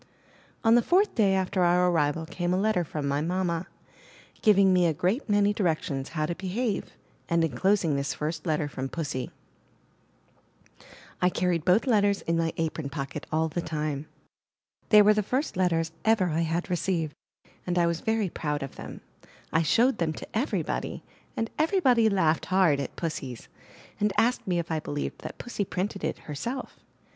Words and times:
On 0.63 0.73
the 0.73 0.81
fourth 0.81 1.13
day 1.13 1.35
after 1.35 1.61
our 1.63 1.91
arrival 1.91 2.25
came 2.25 2.51
a 2.55 2.59
letter 2.59 2.83
from 2.83 3.07
my 3.07 3.21
mamma, 3.21 3.67
giving 4.41 4.73
me 4.73 4.87
a 4.87 4.95
great 4.95 5.29
many 5.29 5.53
direc 5.53 5.83
tions 5.83 6.09
how 6.17 6.25
to 6.25 6.33
behave, 6.33 6.97
and 7.29 7.43
enclosing 7.43 7.95
this 7.95 8.15
first 8.15 8.47
letter 8.47 8.67
from 8.67 8.89
Pussy. 8.89 9.29
I 11.21 11.29
carried 11.29 11.63
both 11.63 11.85
letters 11.85 12.23
in 12.23 12.35
my 12.35 12.51
apron 12.57 12.89
314 12.89 12.89
IN 12.89 13.29
THE 13.29 13.29
NURSERY 13.29 13.29
pocket 13.29 13.29
all 13.31 13.47
the 13.47 13.61
time. 13.61 14.07
They 14.89 15.03
were 15.03 15.13
the 15.13 15.21
first 15.21 15.55
letters 15.55 15.91
I 16.03 16.09
ever 16.09 16.29
had 16.29 16.67
received, 16.67 17.13
and 17.67 17.77
I 17.77 17.85
was 17.85 17.99
very 18.01 18.29
proud 18.31 18.63
of 18.63 18.77
them. 18.77 19.01
I 19.53 19.61
showed 19.61 19.99
them 19.99 20.13
to 20.13 20.27
everybody, 20.35 21.03
and 21.37 21.51
everybody 21.59 22.09
laughed 22.09 22.47
hard 22.47 22.79
at 22.79 22.95
Pussy's, 22.95 23.47
and 23.99 24.11
asked 24.17 24.47
me 24.47 24.57
if 24.57 24.71
I 24.71 24.79
believed 24.79 25.19
that 25.21 25.37
Pussy 25.37 25.63
printed 25.63 26.03
it 26.03 26.17
herself. 26.25 26.79